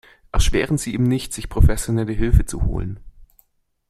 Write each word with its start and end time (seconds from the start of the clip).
Erschweren 0.31 0.79
Sie 0.79 0.95
ihm 0.95 1.03
nicht, 1.03 1.31
sich 1.31 1.47
professionelle 1.47 2.13
Hilfe 2.13 2.43
zu 2.43 2.63
holen. 2.63 2.99